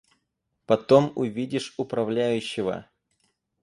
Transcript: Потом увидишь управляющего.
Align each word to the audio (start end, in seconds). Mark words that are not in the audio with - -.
Потом 0.65 1.11
увидишь 1.15 1.75
управляющего. 1.77 2.87